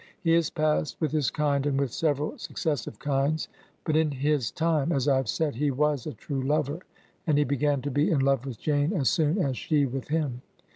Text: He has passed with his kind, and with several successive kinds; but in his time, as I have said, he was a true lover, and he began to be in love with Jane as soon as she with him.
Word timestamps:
He 0.19 0.31
has 0.31 0.49
passed 0.49 0.99
with 0.99 1.11
his 1.11 1.29
kind, 1.29 1.63
and 1.67 1.79
with 1.79 1.93
several 1.93 2.39
successive 2.39 2.97
kinds; 2.97 3.47
but 3.83 3.95
in 3.95 4.09
his 4.09 4.49
time, 4.49 4.91
as 4.91 5.07
I 5.07 5.17
have 5.17 5.29
said, 5.29 5.53
he 5.53 5.69
was 5.69 6.07
a 6.07 6.13
true 6.15 6.41
lover, 6.41 6.79
and 7.27 7.37
he 7.37 7.43
began 7.43 7.83
to 7.83 7.91
be 7.91 8.09
in 8.09 8.21
love 8.21 8.43
with 8.43 8.57
Jane 8.57 8.93
as 8.93 9.09
soon 9.11 9.37
as 9.37 9.55
she 9.59 9.85
with 9.85 10.07
him. 10.07 10.41